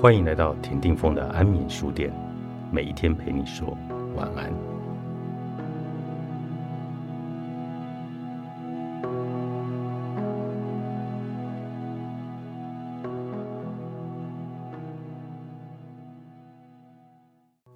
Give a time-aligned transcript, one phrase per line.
[0.00, 2.10] 欢迎来到田定峰的安眠书店，
[2.72, 3.76] 每一天陪你说
[4.16, 4.50] 晚安。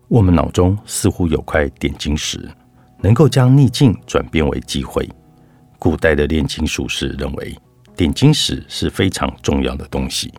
[0.09, 2.49] 我们脑中似乎有块点金石，
[3.03, 5.07] 能够将逆境转变为机会。
[5.79, 7.55] 古代的炼金术士认为，
[7.95, 10.33] 点金石是非常重要的东西。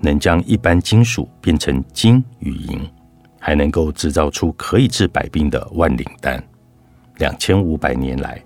[0.00, 2.80] 能将一般金属变成金与银，
[3.38, 6.42] 还能够制造出可以治百病的万灵丹。
[7.16, 8.40] 两千五百年来，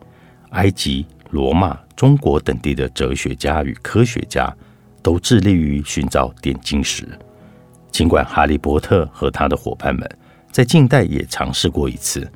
[0.51, 4.51] 埃及、罗马、中国等地的哲学家与科学家
[5.03, 7.07] 都致力于寻找点金石。
[7.91, 10.09] 尽管哈利波特和他的伙伴们
[10.51, 12.27] 在近代也尝试过一次，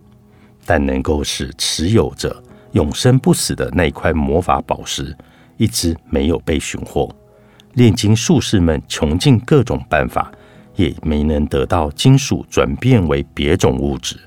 [0.67, 2.43] 但能够使持有着
[2.73, 5.17] 永生不死的那块魔法宝石，
[5.57, 7.11] 一直没有被寻获。
[7.77, 10.33] 炼金术士们穷尽各种办法，
[10.77, 14.19] 也没能得到金属转变为别种物质。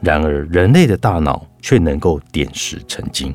[0.00, 3.32] 然而，人类的大脑却能够点石成金，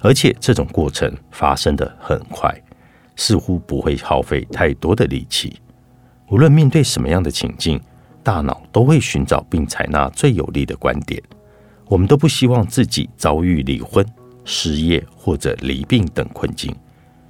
[0.00, 2.50] 而且这种过程发生的很快，
[3.14, 5.54] 似乎不会耗费太多的力气。
[6.30, 7.78] 无论面对什么样的情境，
[8.22, 11.22] 大脑都会寻找并采纳最有利的观点。
[11.88, 14.02] 我们都不希望自己遭遇离婚、
[14.46, 16.74] 失业或者离病等困境，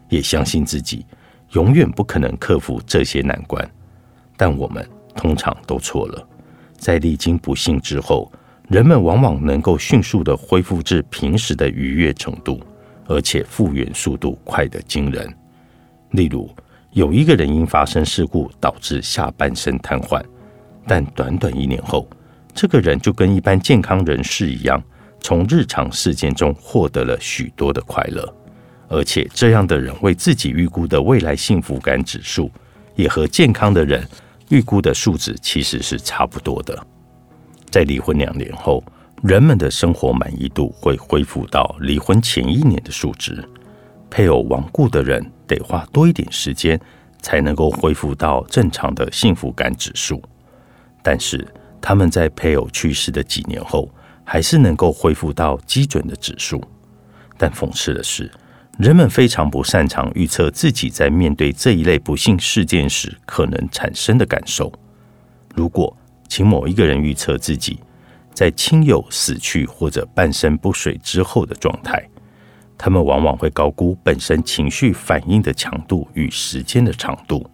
[0.08, 1.04] 也相信自己。
[1.52, 3.70] 永远不可能克服这些难关，
[4.36, 6.28] 但我们通常都错了。
[6.76, 8.30] 在历经不幸之后，
[8.68, 12.60] 人们往往能够迅速的恢复至平时的愉悦程度，
[13.06, 15.32] 而且复原速度快得惊人。
[16.10, 16.50] 例如，
[16.92, 20.22] 有一个人因发生事故导致下半身瘫痪，
[20.86, 22.08] 但短短一年后，
[22.54, 24.82] 这个人就跟一般健康人士一样，
[25.20, 28.34] 从日常事件中获得了许多的快乐。
[28.94, 32.50] 而且，这样的人为自己预估的未来幸福感指数，
[32.94, 34.06] 也和健康的人
[34.50, 36.78] 预估的数值其实是差不多的。
[37.70, 38.84] 在离婚两年后，
[39.22, 43.42] 人们的生活满意度会恢复到离婚前一年的数值。
[44.10, 46.78] 配偶亡故的人得花多一点时间
[47.22, 50.22] 才能够恢复到正常的幸福感指数，
[51.02, 51.48] 但是
[51.80, 53.88] 他们在配偶去世的几年后，
[54.22, 56.62] 还是能够恢复到基准的指数。
[57.38, 58.30] 但讽刺的是。
[58.78, 64.72] 人们非常不擅长预测自己在面对这一类不幸事件时可能产生的感受。
[65.54, 65.94] 如果
[66.26, 67.78] 请某一个人预测自己
[68.32, 72.02] 在亲友死去或者半身不遂之后的状态，
[72.78, 77.46] 他们往往会高估本身情绪反应的强度与时间的长度。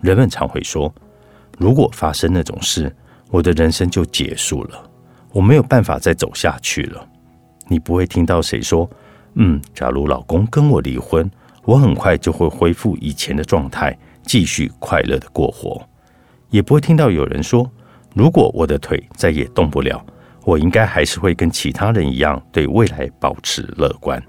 [0.00, 0.92] 人们常会说
[1.58, 2.94] ：“如果发生那种事，
[3.30, 4.90] 我的人生就结束了，
[5.30, 7.06] 我没有办法再走下去了。”
[7.68, 8.88] 你不会听到谁说。
[9.40, 11.30] 嗯，假如老公跟我离婚，
[11.64, 15.80] 我很快就会恢复以前的状态，继续快乐的过活。
[16.50, 17.70] 也不会听到有人说，
[18.16, 20.04] 如果我的腿再也动不了，
[20.44, 24.20] 我应该还是会跟其他人一样对未来保持乐观。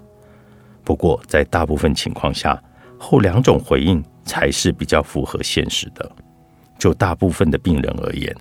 [0.84, 2.62] 不过，在大部分情况下，
[3.00, 6.12] 后两种回应才是比较符合现实的。
[6.78, 8.36] 就大部分的病人而言。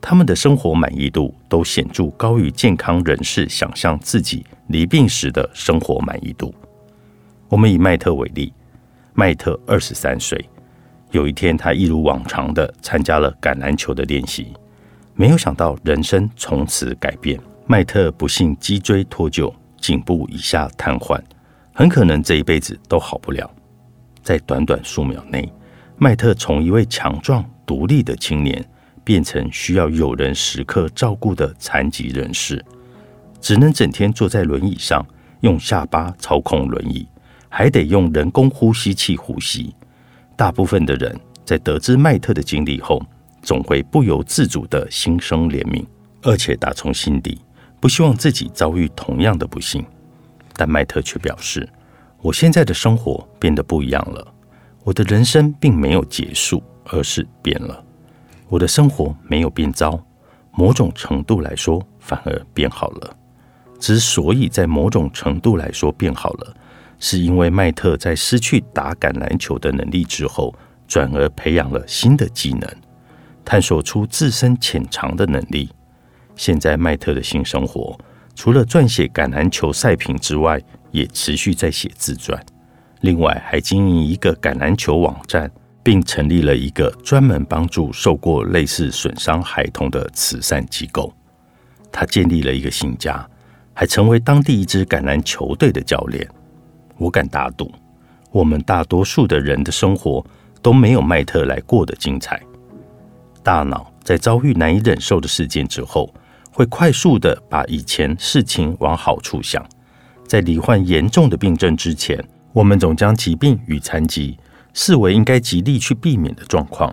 [0.00, 6.54] 他们的生活满意度都显著高于健康人士想象自己离病时的生活满意度。
[7.48, 8.52] 我们以麦特为例，
[9.14, 10.48] 麦特二十三岁，
[11.10, 14.52] 有一天他一如往常的参加了橄榄球的练习，
[15.14, 17.40] 没有想到人生从此改变。
[17.66, 21.20] 麦特不幸脊椎脱臼，颈部以下瘫痪，
[21.72, 23.50] 很可能这一辈子都好不了。
[24.22, 25.52] 在短短数秒内，
[25.96, 28.64] 麦特从一位强壮独立的青年。
[29.04, 32.60] 变成需要有人时刻照顾的残疾人士，
[33.46, 35.06] 只能整天坐在轮椅上，
[35.42, 37.06] 用下巴操控轮椅，
[37.48, 39.72] 还得用人工呼吸器呼吸。
[40.34, 43.00] 大部分的人在得知麦特的经历后，
[43.42, 45.86] 总会不由自主的心生怜悯，
[46.22, 47.40] 而且打从心底
[47.78, 49.86] 不希望自己遭遇同样的不幸。
[50.54, 51.68] 但麦特却表示
[52.20, 54.26] ：“我现在的生活变得不一样了，
[54.82, 57.80] 我的人生并没有结束，而是变了。”
[58.50, 60.04] 我的生活没有变糟，
[60.50, 63.16] 某种程度来说反而变好了。
[63.78, 66.56] 之所以在某种程度来说变好了，
[66.98, 70.54] 是因为麦特在失去打橄榄球的能力之后，
[70.88, 72.68] 转而培养了新的技能，
[73.44, 75.70] 探索出自身潜藏的能力。
[76.34, 77.98] 现在麦特的新生活，
[78.34, 82.40] 除了撰写橄榄球赛评之外，也持续在写自传，
[83.00, 85.50] 另外还经营一个橄榄球网站。
[85.86, 91.14] 并成立了一个专门帮助受过类似损伤孩童的慈善机构。
[91.92, 93.24] 他建立了一个新家，
[93.78, 96.26] 还成为当地一支橄榄球队的教练。
[96.96, 97.70] 我敢打赌，
[98.32, 100.24] 我们大多数的人的生活
[100.62, 102.40] 都没有麦特来过的精彩。
[103.42, 106.10] 大脑在遭遇难以忍受的事件之后，
[106.50, 109.62] 会快速的把以前事情往好处想。
[110.26, 112.18] 在罹患严重的病症之前，
[112.54, 114.38] 我们总将疾病与残疾
[114.72, 116.92] 视为应该极力去避免的状况。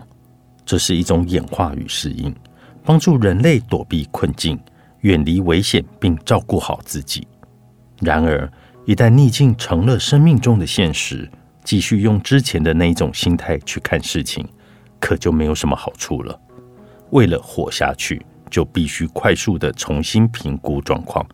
[0.66, 2.34] 这是一种演化与适应，
[2.84, 4.60] 帮助人类躲避困境、
[5.04, 7.26] 远离危险，并照顾好自己。
[8.00, 8.50] 然而，
[8.86, 11.30] 一旦逆境成了生命中的现实，
[11.62, 14.46] 继续用之前的那一种心态去看事情，
[14.98, 16.40] 可就没有什么好处了。
[17.10, 21.24] 为了活下去，就必须快速的重新评估状况，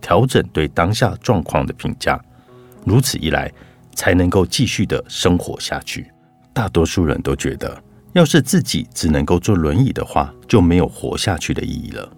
[0.00, 2.18] 调整对当下状况的评价。
[2.84, 3.52] 如此一来，
[3.94, 6.10] 才能够继续的生活下去。
[6.54, 7.78] 大多数人都觉得，
[8.14, 12.10] 要是自己只能够坐轮椅的话，就没有活下去的意义了。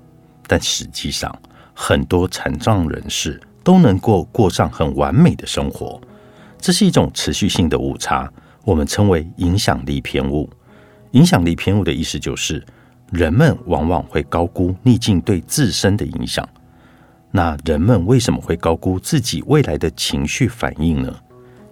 [0.50, 1.32] 但实际上，
[1.73, 6.00] 很多残障人士都能够过上很完美的生活。
[6.58, 8.29] 这是一种持续性的误差，
[8.64, 10.50] 我们称为影响力偏误。
[11.12, 12.67] 影响力偏误的意思就是，
[13.12, 16.44] 人们往往会高估逆境对自身的影响。
[17.31, 21.14] 那人们为什么会高估自己未来的情绪反应呢？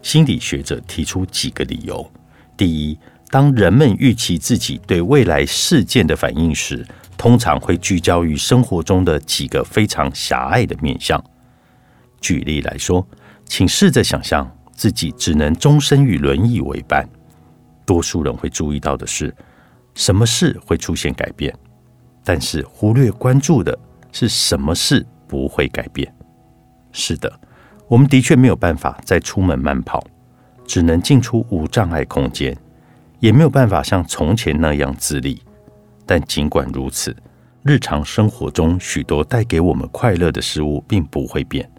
[0.03, 2.09] 心理学者提出几个理由：
[2.57, 2.97] 第一，
[3.29, 6.87] 当人们预期自己对未来事件的反应时，
[7.19, 11.23] 通常会聚焦于生活中的几个非常狭隘的面向。
[12.21, 13.07] 举例来说，
[13.45, 14.51] 请试着想象。
[14.79, 17.05] 自己只能终身与轮椅为伴。
[17.85, 19.35] 多数人会注意到的是，
[19.97, 21.53] 什么事会出现改变，
[22.23, 23.77] 但是忽略关注的
[24.13, 26.15] 是什么事不会改变。
[26.93, 27.41] 是的，
[27.89, 30.01] 我们的确没有办法再出门慢跑，
[30.65, 32.57] 只能进出无障碍空间，
[33.19, 35.43] 也没有办法像从前那样自立。
[36.09, 37.15] 但尽管如此，
[37.63, 41.71] 日常生活中许多带给我们快乐的事物并不会变，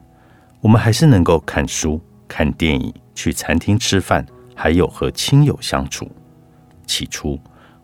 [0.61, 1.99] 我们还是能够看书。
[2.27, 4.23] 看电影、去餐厅吃饭，
[4.53, 6.07] 还有和亲友相处。
[6.85, 7.39] 起初，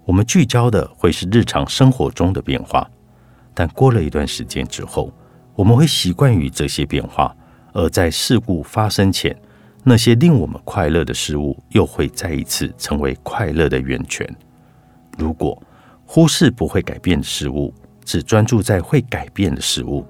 [0.06, 2.88] 我们聚焦的会是日常生活中的变化，
[3.56, 5.12] 但过了一段时间之后，
[5.56, 7.36] 我们会习惯于这些变化，
[7.74, 9.36] 而在事故发生前，
[9.84, 14.30] 那些令我们快乐的事物又会再一次成为快乐的源泉。
[15.18, 15.60] 如果
[16.06, 17.74] 忽视不会改变的事物，
[18.04, 20.06] 只专注在会改变的事物，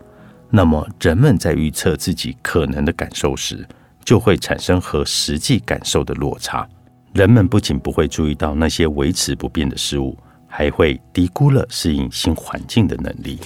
[0.49, 3.65] 那么人们在预测自己可能的感受时，
[4.03, 6.67] 就会产生和实际感受的落差。
[7.13, 13.39] 人们不仅不会注意到那些维持不变的事物，还会低估了适应新环境的能力。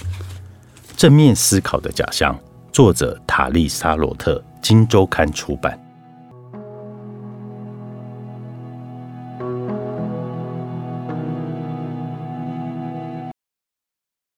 [0.96, 2.38] 正面思考的假象，
[2.72, 5.80] 作者塔利沙罗特，《金周刊》出版。